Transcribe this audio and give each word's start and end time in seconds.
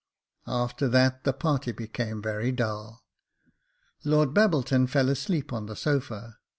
"After 0.63 0.87
that 0.89 1.25
the 1.25 1.31
party 1.33 1.71
became 1.71 2.23
very 2.23 2.51
dull. 2.51 3.03
Lord 4.03 4.33
Babbleton 4.33 4.87
fell 4.89 5.09
asleep 5.09 5.53
on 5.53 5.67
the 5.67 5.75
sofa. 5.75 6.39